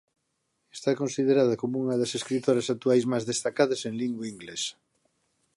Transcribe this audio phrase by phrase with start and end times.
[0.77, 4.73] Está considerada como unha das escritoras actuais máis destacadas en lingua inglesa.